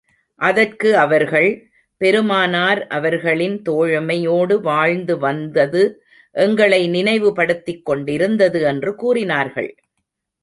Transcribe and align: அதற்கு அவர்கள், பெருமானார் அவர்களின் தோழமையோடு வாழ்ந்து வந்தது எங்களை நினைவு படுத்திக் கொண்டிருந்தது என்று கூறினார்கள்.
அதற்கு 0.41 0.97
அவர்கள், 0.97 1.49
பெருமானார் 2.01 2.87
அவர்களின் 2.87 3.61
தோழமையோடு 3.69 4.55
வாழ்ந்து 4.61 5.17
வந்தது 5.17 5.83
எங்களை 6.35 6.87
நினைவு 6.87 7.33
படுத்திக் 7.33 7.85
கொண்டிருந்தது 7.85 8.61
என்று 8.61 8.95
கூறினார்கள். 8.95 9.71